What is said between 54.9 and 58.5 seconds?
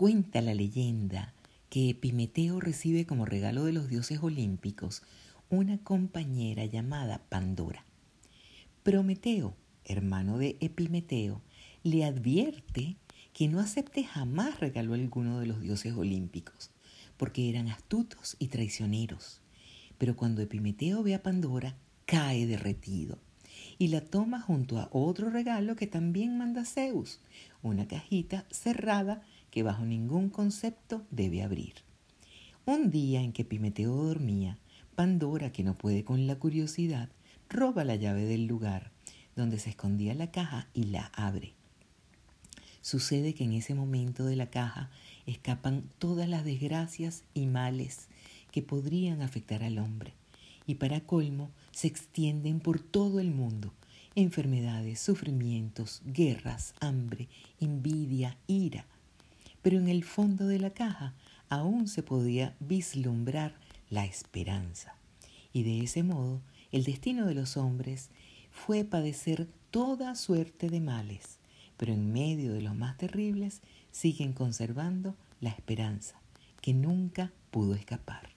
sufrimientos, guerras, hambre, envidia,